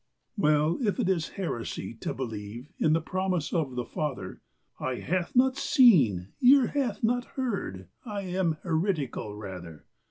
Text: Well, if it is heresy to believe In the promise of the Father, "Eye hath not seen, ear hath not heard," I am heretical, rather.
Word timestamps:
Well, 0.35 0.79
if 0.81 0.99
it 0.99 1.07
is 1.09 1.27
heresy 1.37 1.93
to 1.99 2.11
believe 2.11 2.71
In 2.79 2.93
the 2.93 3.01
promise 3.01 3.53
of 3.53 3.75
the 3.75 3.85
Father, 3.85 4.41
"Eye 4.79 4.95
hath 4.95 5.35
not 5.35 5.57
seen, 5.57 6.29
ear 6.41 6.69
hath 6.69 7.03
not 7.03 7.25
heard," 7.37 7.87
I 8.03 8.21
am 8.21 8.53
heretical, 8.63 9.35
rather. 9.35 9.85